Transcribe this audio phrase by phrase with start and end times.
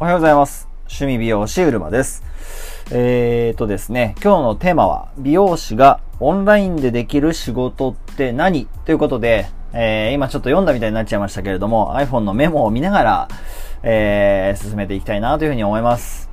[0.00, 0.68] おはようございます。
[0.82, 2.22] 趣味美容師うるまです。
[2.92, 13.28] えーとですね、今日のテーマは、美容師がオンラインでできる仕事って何ということで、えー、今ちょっと読んだみたいになっちゃいましたけれども、iPhone のメモを見ながら、
[13.82, 16.30] えー、進めていきたいなというふうに思います。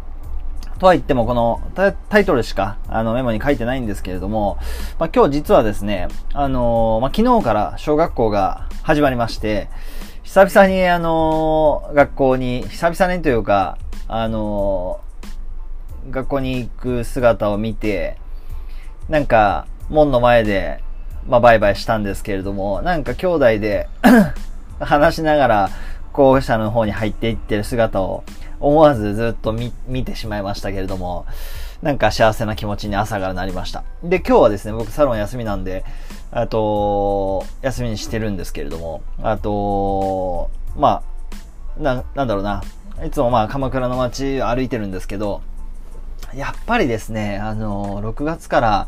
[0.78, 4.60] とは言っても、このタイトルしか、あの、メモに書いてないんですけれども、
[5.00, 9.70] まあ、今日実はですね、あのーまあ、昨日から小学校が始まりまして、
[10.26, 15.00] 久々にあの学校に、久々にというか、あの
[16.10, 18.18] 学校に行く姿を見て、
[19.08, 20.84] なんか、門の前で、
[21.28, 23.88] まあ、バイバイしたんですけれども、なんか兄弟で
[24.82, 25.70] 話しながら、
[26.12, 28.24] 校舎の方に入っていってる姿を、
[28.60, 31.28] 思わずずっと見、見てしまいましたけれども、
[31.84, 33.84] なんか幸せな気持ちに朝からなりました。
[34.04, 35.86] で、今日はですね、僕サロン休みなんで、
[36.36, 41.02] あと、休みにしてるんですけれども、あと、ま
[41.80, 42.62] あ、な、なんだろうな。
[43.06, 45.42] いつもまあ、鎌倉の街歩いてるんですけど、
[46.36, 48.88] やっぱりですね、あの、6月から、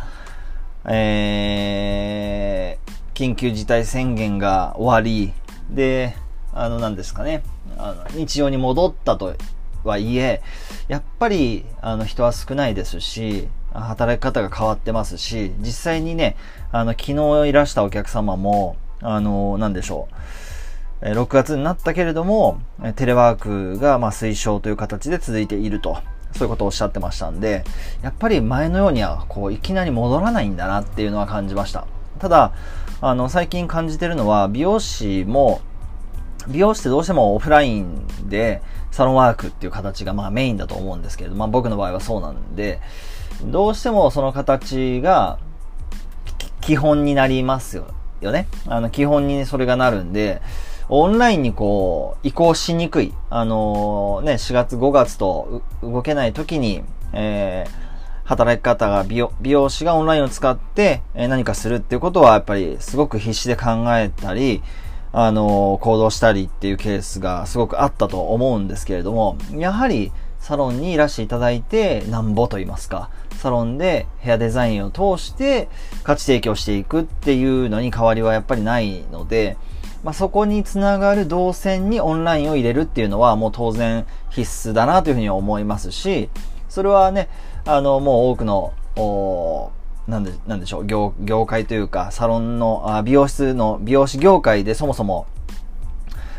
[0.93, 5.31] えー、緊急事態宣言が終わり、
[5.73, 6.17] で、
[6.53, 7.43] あの、なんですかね、
[7.77, 9.35] あの日常に戻ったと
[9.85, 10.41] はいえ、
[10.89, 13.47] やっぱり、あの、人は少ないですし、
[13.81, 16.35] 働き方が変わってますし、実際にね、
[16.71, 21.05] あの、昨日いらしたお客様も、あの、なんでしょう。
[21.05, 22.59] 6月になったけれども、
[22.95, 25.97] テレワークがまあ推奨という形で続いていると。
[26.33, 27.63] そういうことをおっしゃってましたんで、
[28.01, 31.87] やっぱり前のようには、こう、いきなり戻らないんだなっていうのは感じました。
[32.19, 32.51] ただ、
[33.01, 35.61] あの、最近感じてるのは、美容師も、
[36.47, 38.61] 美容師ってどうしてもオフラインで
[38.91, 42.79] サロンワークっていう形がまあメインだと思うんですけれど、まあ僕の場合はそうなんで、
[43.43, 45.39] どうしてもその形が
[46.61, 48.47] 基本になりますよね。
[48.67, 50.41] あの、基本にそれがなるんで、
[50.89, 53.13] オンラインにこう、移行しにくい。
[53.29, 56.83] あのね、4月5月と動けない時に、
[57.13, 57.87] えー
[58.27, 64.61] 働き方が美容、美容師がオンラインを使って、えー何かするっていうことは、やっぱりすごく必死で考えたり、
[65.13, 70.11] あの行動したりっていうケースがすごくあったと思うんですけれども、やはり
[70.47, 75.67] サロンにいらしていただいて、なんぼと言いますか、サロンでヘアデザインを通して
[76.03, 79.57] 価値提供していくっていうのに変わりはやっぱりないので、
[80.05, 86.29] まあ、そこにつながる動線にオンラインを入れるっていうのはもう当然必須だなというふうに思いますし、
[86.69, 87.27] それはね、
[87.65, 89.71] あの、もう多くの、お
[90.07, 95.25] なんで、なんでしょう、業、業界というか、サロンの、あ美容室の、美容師業界でそもそも、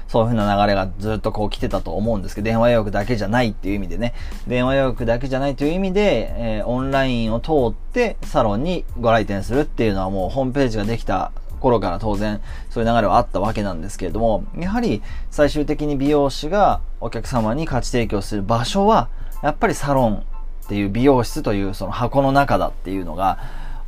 [0.09, 4.15] そういう風な流れがずっとこう来てたと思うんですけど、電話予約だけじゃないっていう意味でね、
[4.47, 19.09] 電話予約だけじゃないという意味で、えーオンラインを通ってサロンにご来店するっていうのはもうホームページができた頃から当然そういう流れはあったわけなんですけれども、やはり最終的に美容師がお客様に価値提供する場所は、
[19.43, 20.25] やっぱりサロン
[20.65, 23.39] っていう美容室というその箱の中だっていうのが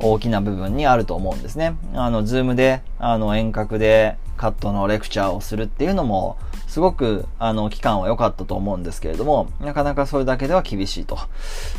[0.01, 1.75] 大きな部分にあると思うんですね。
[1.93, 11.17] あの、ズームで、あの、遠隔でカットのレクチャーをするっていうのも、すごく、あの、期間は良かったと思うんですけれども、なかなかそれだけでは厳しいと。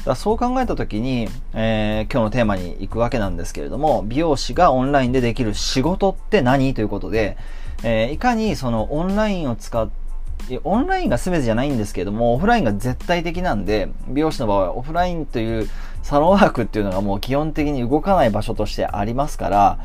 [0.05, 6.75] だそう考えたときに、えー今日のテーマに行くわけなんですけれども、美容師がオンラインでできる仕事って何？
[6.75, 7.39] ということで、
[7.83, 10.02] えーいかにそのオンラインを使って
[10.49, 15.69] いやオンラインが全てじゃないんですけども、オフラインが絶対的なんで、美容師の場合はオフラインという
[16.03, 19.79] サロンワークっていうのがもう基本的に動かない場所としてありますから、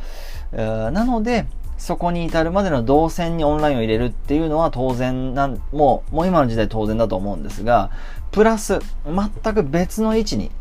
[0.53, 1.45] えなので、
[1.77, 7.91] そこに至るまでの動線にオンラインを入れるっていうのは当然なん、もう、もう今の時代当然だと思うんですが、
[8.31, 10.51] プラス、全く別の位置に、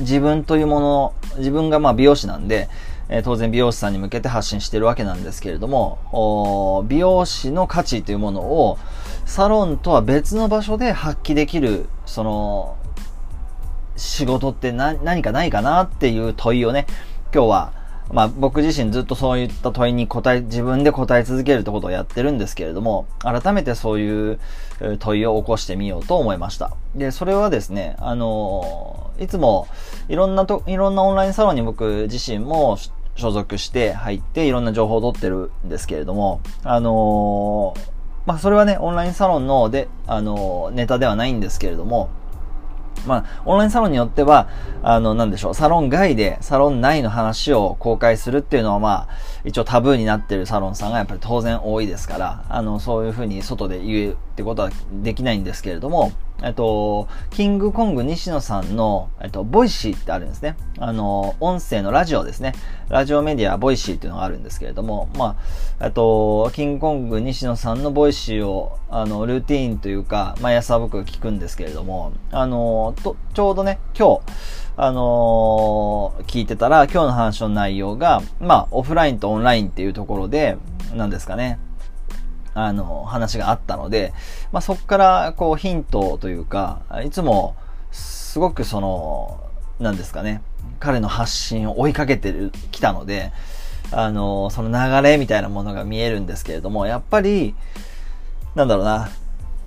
[0.00, 2.68] 自分というもの、自分がまあ美容師なんで、
[3.08, 8.78] え当然美容師さんに向けて発信してるわけなんですけれども、美容師の価値というものを
[9.24, 12.76] サロンとは別の場所で発揮できる、その、
[13.96, 16.86] 仕事って何かないかなっていう問いをね、
[17.32, 17.72] 今日は、
[18.10, 24.40] まあ僕自身ずっとそういった問いに答え、自分で答え続けるってことをやってるんですけれども、改めてそういう
[24.98, 26.72] 問いを起こしてみようと思いました。
[26.94, 29.68] で、それはですね、あのいつも
[30.08, 42.10] いろんなと、いろんなオンラインサロンに僕自身も所所属して入っていろんな情報を取ってるんですけれども、あのーまあそれはね、オンラインサロンので、あのーネタではないんですけれども、
[43.06, 44.48] まあ、オンラインサロンによっては、
[44.82, 49.08] あの、なんでしょう、サロン外で、サロン内の話を公開するっていうのは、まあ
[49.48, 54.70] 一応タブーになってるサロンさんがやっぱり当然多いですから、あの、そういうふうに外で言うってことは
[55.02, 56.12] できないんですけれども、
[56.42, 60.54] えっと、キングコング西野さんの、えっと、 Voicy ってあるんですね。
[60.78, 62.52] あの、音声のラジオですね。
[62.90, 65.36] ラジオメディア、 Voicy っていうのがあるんですけれども、ま
[65.80, 74.20] あ、えっと、キングコング西野さんの Voicy を、あの、ルーティーンというか、毎朝僕聞くんですけれども、あの、と、ちょうどね、今日、
[74.80, 80.56] あのー、聞いてたら、今日の話の内容が、まあ、オフラインとオンラインっていうところで、
[80.94, 81.58] なんですかね、
[82.54, 84.12] あの、話があったので、
[84.52, 87.56] まあ、そこから、こう、ヒントというか、いつも、
[87.90, 89.40] すごくその、
[89.80, 90.42] なんですかね、
[90.78, 93.32] 彼の発信を追いかけてる、きたので、
[93.90, 97.56] あの、その流れみたいなものが見えるんですけれども、やっぱり、
[98.54, 99.08] なんだろうな、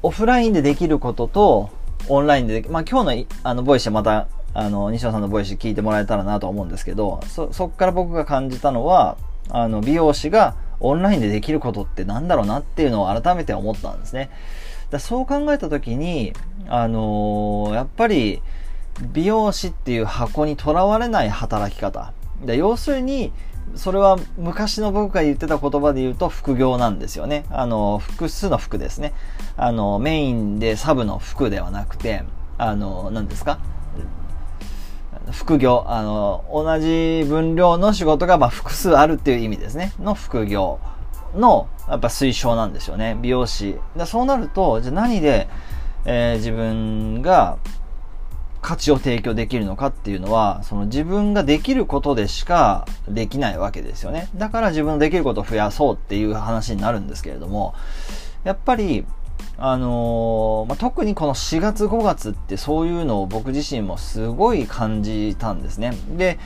[0.04, 1.70] オフラインでできることと、
[2.08, 9.18] オンラインでまあ今日のあのボイスでまたあの、西野さんのボイス聞いてもらえたらなと思うんですけど、そ、そっから僕が感じたのは、
[9.50, 14.30] あの、美容師がオンラインでできることってなんだろうなっていうのを改めて思ったんですね。
[14.90, 16.34] だそう考えた時に、
[16.68, 18.42] あのー、やっぱり、
[19.14, 22.14] 美容師っていう箱にとらわれない働き方。
[22.46, 23.32] だ要するに、
[23.76, 27.46] それは昔の僕が言ってた言葉で言うと副業なんですよね。
[27.52, 29.14] あの、複数の服ですね。
[29.56, 32.24] あの、メインでサブの服ではなくて、
[32.58, 33.60] あの、何ですか？
[35.30, 39.94] 副業、あの、同じ分量の仕事がま複数あるっていう意味ですね。
[40.00, 40.80] の副業
[41.36, 43.18] の、やっぱ推奨なんですよね。
[43.22, 43.78] 美容師。
[43.96, 45.48] でそうなると、じゃあ何で、
[46.06, 47.58] えー、自分が
[48.62, 54.30] 価値を提供できるのかっていうのは、その自分ができることでしかできないわけですよね。
[54.36, 57.74] だから自分のできることを増やそうっていう話になるんですけれども、
[58.44, 59.06] やっぱり、
[59.58, 65.94] あのー、まあ、特にこの4月5月ってそういうのを僕自身もすごい感じたんですね。
[66.18, 66.40] で、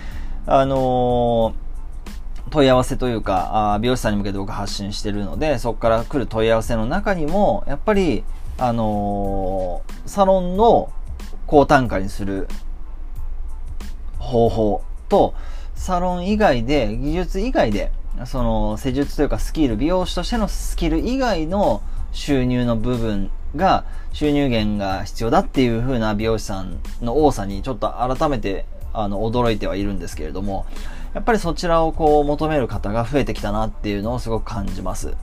[0.46, 8.24] あのー、問い合わせというか、あ美容師さんに向けて僕発信してるので、そこから来る問い合わせの中にも、やっぱり、
[8.58, 10.92] あのー、サロンの
[11.48, 12.48] 高単価にする
[14.20, 15.34] 方法と、
[15.76, 17.92] サロン以外で、技術以外で、
[18.26, 21.82] その施術というかスキル、美容師としてのスキル以外の
[22.16, 30.66] 収入の部分が、収入源が必要だっていう風な美容師さんの多さにちょっと改めて、あの、驚いてはいるんですけれども、
[31.14, 35.16] やっぱりそちらをこう求める方が増えてきたなっていうのをすごく感じます。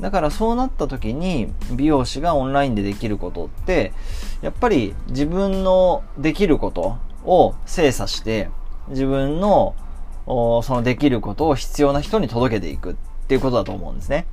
[0.00, 3.92] だからそうなった時に美容師がオンラインでできることって、
[4.40, 8.48] やっぱり自分のできることを精査して、
[8.88, 9.74] 自分の
[10.26, 12.94] そのできることを必要な人に届けていくっ
[13.26, 14.26] ていうことだと思うんですね。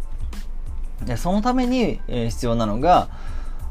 [1.04, 3.10] で、そのために、え必要なのが、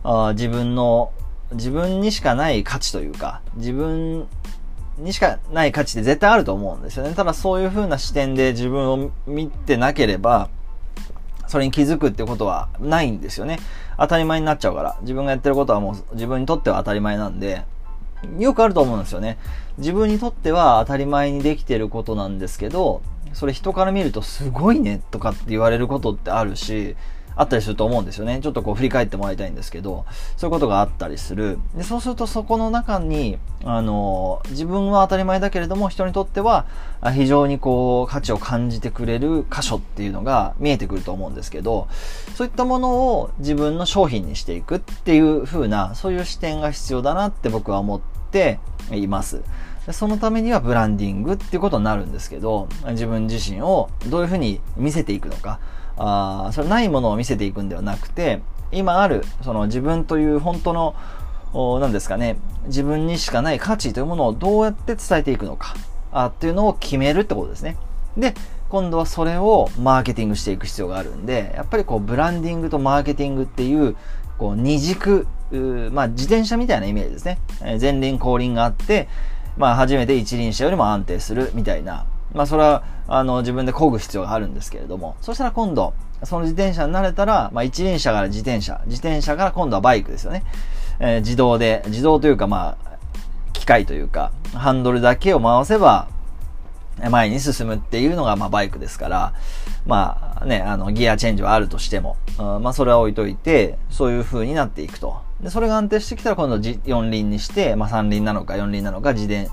[0.02, 1.12] あ自分の、
[1.52, 4.26] 自分にしかない価値というか、自分
[4.98, 7.14] にしかない価値って絶対あると思うんですよね。
[7.14, 10.48] ただそういう風な視点で自分を見てなければ、
[11.46, 13.58] それに気づくってことはないんですよね。
[13.96, 14.96] 当たり前になっちゃうから。
[15.02, 17.64] 自分がやってることはもう自分にとっては当たり前なんで、
[18.38, 19.38] よくあると思うんですよね。
[19.78, 26.96] 自分にとっては当たり前にできてることなんですけど、それ人から見るとすごいねとかって言われることってあるし、
[27.36, 28.40] あったりすると思うんですよね。
[28.42, 30.04] ちょっとこう振り返ってもらいたいんですけど、
[30.36, 31.58] そういうことがあったりする。
[31.74, 36.66] で、そうするとそこの中に、あの、自分は当たり前だけれども、人にとっては
[37.14, 41.88] 非常にこう価値を感じてくれる箇所っていうのが見えてくると思うんですけど、
[42.34, 48.58] そういったものを自分の商品にしていくっていう風な、そういう視点が必要だなって僕は思って
[48.92, 49.42] います。
[49.92, 55.58] そのためにはブランディングっていうことになるんですけど、自分自身をどういうふうに見せていくのか、
[55.96, 58.40] あそれないものを見せていくんではなくて、
[58.72, 60.94] 今ある、その自分という本当の、
[61.80, 65.74] 何ですかね、自分にしかない価値というものをどうやって伝えていくのか、
[66.12, 67.76] あっていうのを決めるってことですね。
[68.16, 68.34] で、
[68.68, 73.96] 今度はそれをマーケティングしていく必要があるんで、やっぱりこう、ブランディングとマーケティングっていう、
[74.38, 75.28] こう、二軸、
[75.92, 77.38] まあ、自転車みたいなイメージですね。
[77.80, 79.08] 前輪後輪があって、
[79.56, 90.44] まあ、初めて一輪車よりも安定するみたいなまあそれは、あの、自分で漕ぐ必要があるんですけれども、そしたら今度、その自転車に慣れたら、まあ一輪車から自転車、自転車から今度はバイクですよね。
[90.98, 92.98] えー、自動で、自動というかまあ、
[93.52, 96.08] 機械というか、ハンドルだけを回せば、
[97.10, 99.32] 前に進むっていうのが、まあ、バイクですから、
[99.86, 105.20] まあね、あの、ギアチェンジはあるとしても、うん、まあ、それは置いといて、そういう風になっていくと。
[105.40, 109.50] で、それが安定してきたら今度4輪にして、まあ、3輪なのか4輪なのか、自転、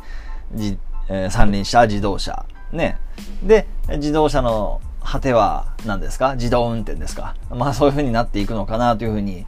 [0.51, 0.77] 自、
[1.09, 2.97] えー、三輪車、自動車、ね。
[3.43, 6.35] で、自動車の果ては何ですか？
[6.35, 7.35] 自動運転ですか？
[7.49, 9.45] まあそういう風になっていくのかなという風に、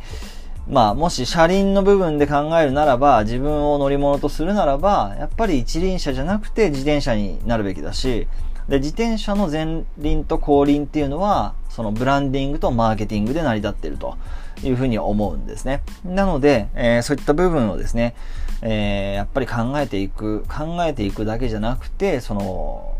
[0.67, 8.27] まあもし車輪の部分で考えるならば、自分を乗り物とするならば、やっぱり一輪車じゃなくて自転車になるべきだし、
[8.67, 14.17] で、自転車の前輪と後輪っていうのは、そのブランディングとマーケティングで成り立っていると
[14.63, 15.81] いうふうに思うんですね。
[16.05, 18.15] なので、えー、そういった部分をですね、
[18.61, 22.92] えー、やっぱり考えていく、考えていくだけじゃなくて、その、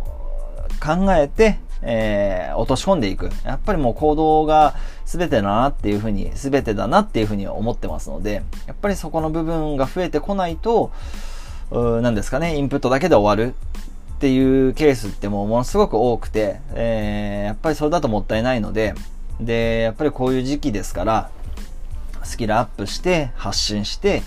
[0.80, 3.30] 考えて、えー、落とし込んでいく。
[3.44, 4.76] やっぱりもう行動が
[5.06, 10.92] 全てだなっていうふうに、全てだなっていうふうに思ってますので、やっぱりそこの部分が増えてこないと、
[11.72, 13.56] 何ですかね、インプットだけで終わる
[14.16, 18.94] っていうケースってもうものすごく多くて、えー、やっぱりそれだともったいないので、
[19.40, 21.30] で、やっぱりこういう時期ですから、
[22.24, 24.24] スキルアップして、発信して、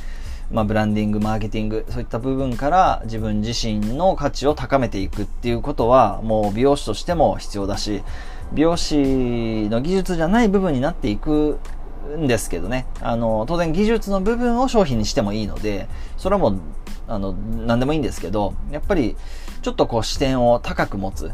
[0.51, 8.03] まあ、ブランディング、マーケティング、そういった部分から自分自身の価値を高めていくっていうことは、もう美容師としても必要だし、
[8.53, 11.59] 美容師の技術じゃない部分になっていく
[12.17, 12.87] んですけどね。
[13.01, 16.61] あの、当然技術の部分を商品にしてもいいので、それはもう、
[17.09, 19.17] あの、何でもいいんですけど、やっぱり、
[19.63, 21.33] ちょっとこう視点を高く持つ。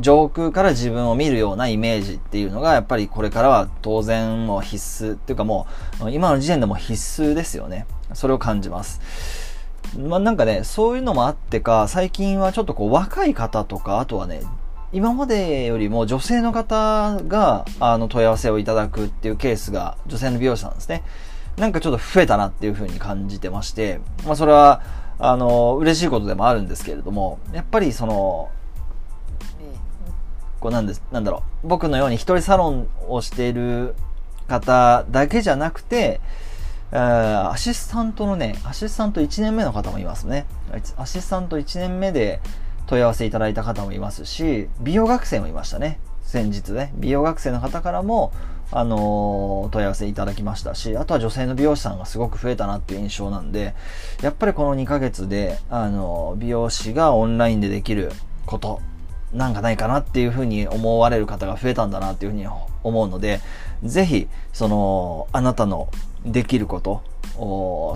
[0.00, 5.66] 上空から自分を見るようなイメージっていうのが、やっぱりこれからは当然もう必須っていうかも
[6.02, 7.86] う、今の時点でも必須ですよね。
[8.14, 9.00] それを感じます。
[9.96, 14.42] まあなんかね、そういうのもあってか、最近はちょっとこう若い方とか、あとはね、
[14.92, 21.02] 今までよりも女性の方が、あの、問い合わせをいただくっていうケースが、女性の美容師さんですね。
[21.58, 24.80] なんかちょっと増えたなっていう風に感じてまして、まあそれは、
[25.18, 28.50] あの、嬉しいことでもあるんですけれども、やっぱりその、
[30.60, 33.94] こうなんです、なんだろう、僕のように一人サロンをしている
[34.46, 36.20] 方だけじゃなくて、
[36.90, 40.46] アシスタントのね、アシスタント1年目の方もいますね。
[40.96, 42.40] アシスタント1年目で
[42.86, 46.00] 問い合わせいただいた方もいますし、美容学生もいましたね。
[46.28, 48.34] 先日ね、美容学生の方からも、
[48.70, 53.74] あの、問い合わせいただきましたし、あとは女性の美容師さんがすごく増えたなっていう印象なんで、
[54.20, 58.12] やっぱりこの2ヶ月で、あの、美容師がオンラインでできる
[58.44, 58.82] こと
[59.32, 62.46] なんかないかなっていうふうに思われる方が増えたんだなっていうふうに
[62.82, 63.40] 思うので、
[63.82, 65.88] ぜひ、その、あなたの
[66.26, 67.02] できること、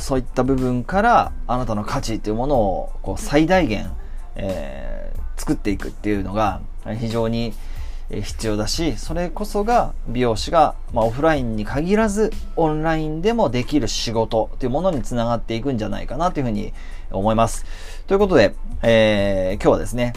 [0.00, 3.92] そういった部分からあなたの価値っていうものをこう最大限、
[4.36, 6.62] えー、作っていくっていうのが
[6.98, 7.52] 非常に
[8.20, 16.74] 必要だし、それこそが美容師が、まあ、オフラインに限らずオンラインでもできる仕事というものにつながっていくんじゃないかなというふうに
[17.10, 17.64] 思います。
[18.06, 20.12] ということで、えー、今日はですね、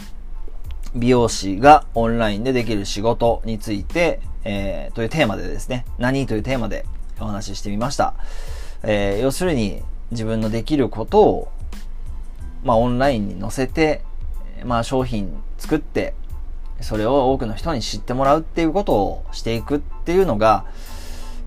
[0.94, 6.84] 美容師がオンラインでできる仕事について、えー、というテーマでですね、何というテーマで
[7.18, 8.14] お話ししてみました。
[8.82, 11.48] えー、要するに自分のできることを、
[12.62, 14.02] まあ、オンラインに載せて、
[14.64, 16.14] まあ、商品作って、
[16.80, 20.66] それを多くの人に知ってもらうっていうことをしていくっていうのが、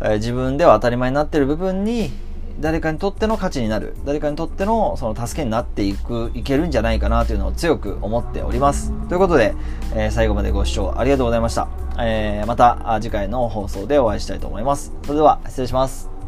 [0.01, 2.11] えー、自分では当たり前になっている部分に
[2.59, 3.95] 誰かにとっての価値になる。
[4.05, 8.91] 誰かにとってのその助けになっていくいけるんじゃないかなというのを強く思っております。
[9.07, 9.55] ということで、
[9.93, 14.93] えー、最後までご視聴ありがとうございました、えー、また次回の放送でお会いしたいと思います。
[15.03, 16.18] それでは失礼します。